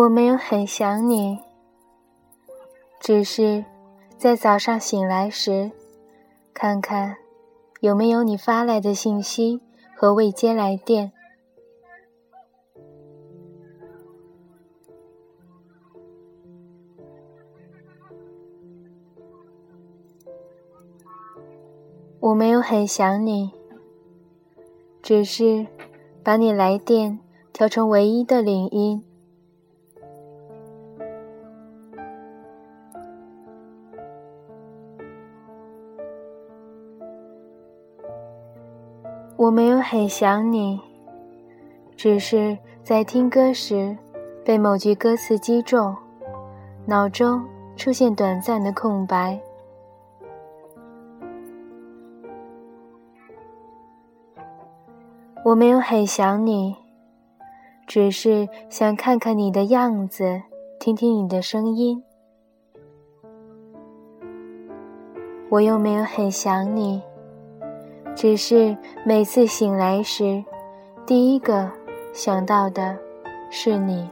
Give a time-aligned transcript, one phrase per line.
[0.00, 1.40] 我没有很想你，
[2.98, 3.62] 只是
[4.16, 5.72] 在早上醒来时，
[6.54, 7.16] 看看
[7.80, 9.60] 有没有你发来的信息
[9.94, 11.12] 和未接来电。
[22.20, 23.50] 我没有很想你，
[25.02, 25.66] 只是
[26.24, 27.18] 把你来电
[27.52, 29.04] 调成唯一的铃音。
[39.40, 40.78] 我没有很想你，
[41.96, 43.96] 只是在听歌时
[44.44, 45.96] 被某句歌词击中，
[46.84, 47.42] 脑中
[47.74, 49.40] 出现短暂的空白。
[55.42, 56.76] 我没有很想你，
[57.86, 60.42] 只是想看看你的样子，
[60.78, 62.04] 听听你的声音。
[65.48, 67.02] 我又没有很想你，
[68.14, 70.44] 只是每次醒来时，
[71.06, 71.70] 第一个
[72.12, 72.96] 想到的
[73.50, 74.08] 是你。